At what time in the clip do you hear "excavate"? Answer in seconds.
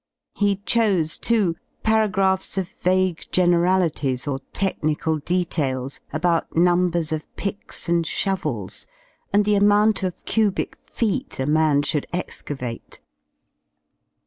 12.11-12.99